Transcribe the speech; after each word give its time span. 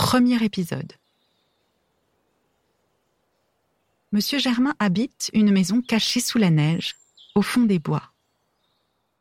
premier 0.00 0.42
épisode. 0.42 0.94
Monsieur 4.12 4.38
Germain 4.38 4.74
habite 4.78 5.30
une 5.34 5.52
maison 5.52 5.82
cachée 5.82 6.20
sous 6.20 6.38
la 6.38 6.48
neige, 6.48 6.96
au 7.34 7.42
fond 7.42 7.64
des 7.64 7.78
bois. 7.78 8.14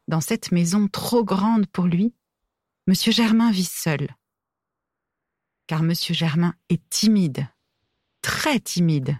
Dans 0.08 0.22
cette 0.22 0.54
maison 0.54 0.88
trop 0.88 1.26
grande 1.26 1.68
pour 1.68 1.84
lui, 1.84 2.14
Monsieur 2.88 3.12
Germain 3.12 3.52
vit 3.52 3.66
seul. 3.66 4.08
Car 5.68 5.84
Monsieur 5.84 6.14
Germain 6.14 6.56
est 6.70 6.82
timide, 6.90 7.46
très 8.22 8.62
timide. 8.62 9.18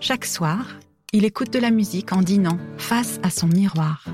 Chaque 0.00 0.24
soir, 0.24 0.66
il 1.12 1.26
écoute 1.26 1.52
de 1.52 1.58
la 1.58 1.70
musique 1.70 2.14
en 2.14 2.22
dînant 2.22 2.58
face 2.78 3.20
à 3.22 3.28
son 3.28 3.48
miroir. 3.48 4.06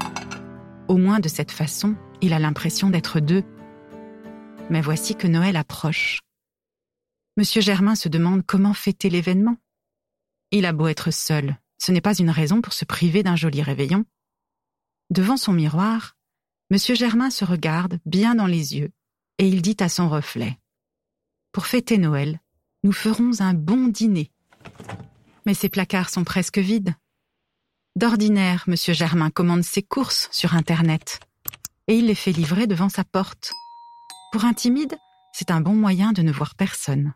Au 0.88 0.96
moins 0.96 1.20
de 1.20 1.28
cette 1.28 1.52
façon, 1.52 1.94
il 2.22 2.32
a 2.32 2.40
l'impression 2.40 2.90
d'être 2.90 3.20
deux. 3.20 3.44
Mais 4.70 4.80
voici 4.80 5.14
que 5.14 5.26
Noël 5.26 5.56
approche. 5.56 6.20
Monsieur 7.36 7.60
Germain 7.60 7.94
se 7.94 8.08
demande 8.08 8.44
comment 8.46 8.74
fêter 8.74 9.10
l'événement. 9.10 9.56
Il 10.50 10.66
a 10.66 10.72
beau 10.72 10.86
être 10.88 11.10
seul, 11.10 11.58
ce 11.78 11.92
n'est 11.92 12.00
pas 12.00 12.16
une 12.16 12.30
raison 12.30 12.62
pour 12.62 12.72
se 12.72 12.84
priver 12.84 13.22
d'un 13.22 13.36
joli 13.36 13.62
réveillon. 13.62 14.04
Devant 15.10 15.36
son 15.36 15.52
miroir, 15.52 16.16
Monsieur 16.70 16.94
Germain 16.94 17.30
se 17.30 17.44
regarde 17.44 17.98
bien 18.06 18.34
dans 18.34 18.46
les 18.46 18.76
yeux 18.76 18.90
et 19.38 19.46
il 19.46 19.62
dit 19.62 19.76
à 19.80 19.88
son 19.88 20.08
reflet 20.08 20.58
Pour 21.52 21.66
fêter 21.66 21.98
Noël, 21.98 22.40
nous 22.84 22.92
ferons 22.92 23.40
un 23.40 23.52
bon 23.52 23.88
dîner. 23.88 24.30
Mais 25.44 25.54
ses 25.54 25.68
placards 25.68 26.10
sont 26.10 26.24
presque 26.24 26.58
vides. 26.58 26.94
D'ordinaire, 27.96 28.64
Monsieur 28.66 28.94
Germain 28.94 29.30
commande 29.30 29.62
ses 29.62 29.82
courses 29.82 30.28
sur 30.32 30.54
Internet 30.54 31.20
et 31.86 31.96
il 31.96 32.06
les 32.06 32.14
fait 32.14 32.32
livrer 32.32 32.66
devant 32.66 32.88
sa 32.88 33.04
porte. 33.04 33.52
Pour 34.34 34.46
un 34.46 34.52
timide, 34.52 34.98
c'est 35.32 35.52
un 35.52 35.60
bon 35.60 35.76
moyen 35.76 36.12
de 36.12 36.20
ne 36.20 36.32
voir 36.32 36.56
personne. 36.56 37.14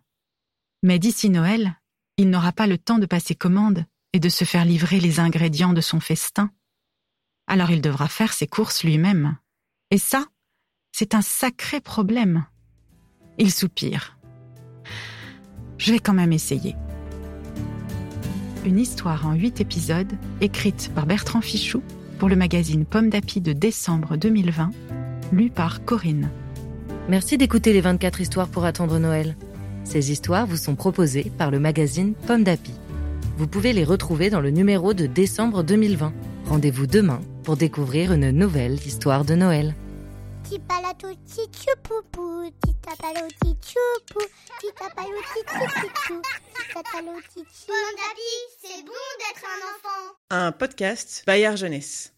Mais 0.85 1.01
d'ici 1.01 1.31
Noël, 1.31 1.75
il 2.17 2.31
n'aura 2.31 2.53
pas 2.53 2.69
le 2.69 2.79
temps 2.79 3.01
de 3.01 3.07
passer 3.07 3.35
commande 3.35 3.85
et 4.13 4.21
de 4.21 4.29
se 4.29 4.45
faire 4.45 4.65
livrer 4.65 5.01
les 5.01 5.19
ingrédients 5.19 5.73
de 5.73 5.81
son 5.81 5.99
festin. 5.99 6.53
Alors 7.49 7.73
il 7.73 7.81
devra 7.81 8.07
faire 8.07 8.33
ses 8.33 8.47
courses 8.47 8.85
lui-même. 8.85 9.37
Et 9.91 9.99
ça, 9.99 10.27
c'est 10.93 11.17
un 11.17 11.21
sacré 11.21 11.81
problème. 11.81 12.47
Il 13.37 13.53
soupire. 13.53 14.17
Je 15.77 15.91
vais 15.91 15.99
quand 15.99 16.15
même 16.15 16.33
essayer. 16.33 16.77
Une 18.65 18.79
histoire 18.79 19.27
en 19.27 19.33
huit 19.33 19.61
épisodes, 19.61 20.17
écrite 20.41 20.93
par 20.95 21.05
Bertrand 21.05 21.41
Fichou 21.41 21.83
pour 22.21 22.29
le 22.29 22.37
magazine 22.37 22.87
Pomme 22.87 23.11
d'Api 23.11 23.41
de 23.41 23.53
décembre 23.53 24.17
2020, 24.17 24.71
lue 25.33 25.51
par 25.51 25.85
Corinne. 25.85 26.31
Merci 27.09 27.39
d'écouter 27.39 27.73
les 27.73 27.81
24 27.81 28.21
histoires 28.21 28.49
pour 28.49 28.67
attendre 28.67 28.99
Noël. 28.99 29.35
Ces 29.83 30.13
histoires 30.13 30.47
vous 30.47 30.59
sont 30.59 30.75
proposées 30.75 31.33
par 31.39 31.51
le 31.51 31.59
magazine 31.59 32.13
Pomme 32.13 32.45
d'Api. 32.45 32.75
Vous 33.39 33.47
pouvez 33.47 33.73
les 33.73 33.85
retrouver 33.85 34.29
dans 34.29 34.43
le 34.43 34.51
numéro 34.51 34.93
de 34.93 35.07
décembre 35.07 35.63
2020. 35.63 36.13
Rendez-vous 36.45 36.87
demain 36.87 37.23
pour 37.45 37.57
découvrir 37.57 38.13
une 38.13 38.31
nouvelle 38.31 38.75
histoire 38.75 39.25
de 39.25 39.35
Noël. 39.35 39.75
Pomme 40.51 40.61
d'api, 47.97 48.33
c'est 48.61 48.83
bon 48.85 48.93
d'être 49.19 49.45
un 49.45 49.61
enfant. 49.65 50.15
Un 50.29 50.53
podcast 50.53 51.23
Bayard 51.27 51.57
Jeunesse. 51.57 52.13